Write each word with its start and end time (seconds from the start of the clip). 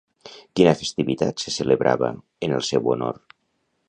Quina 0.59 0.71
festivitat 0.79 1.43
se 1.45 1.53
celebrava 1.57 2.09
en 2.49 2.57
el 2.61 2.65
seu 2.71 2.91
honor? 2.95 3.21